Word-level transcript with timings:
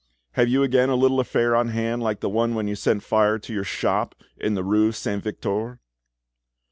Have 0.31 0.47
you 0.49 0.63
again 0.63 0.89
a 0.89 0.95
little 0.95 1.19
affair 1.19 1.55
on 1.55 1.67
hand 1.67 2.01
like 2.01 2.21
the 2.21 2.27
one 2.27 2.55
when 2.55 2.67
you 2.67 2.73
set 2.73 3.03
fire 3.03 3.37
to 3.37 3.53
your 3.53 3.63
shop 3.63 4.15
in 4.35 4.55
the 4.55 4.63
rue 4.63 4.91
Saint 4.91 5.21
Victor?" 5.21 5.79